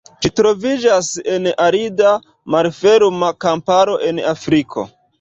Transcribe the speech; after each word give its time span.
Ĝi 0.25 0.29
troviĝas 0.39 1.09
en 1.35 1.45
arida, 1.67 2.15
malferma 2.57 3.33
kamparo 3.47 4.03
en 4.11 4.27
Afriko. 4.37 4.93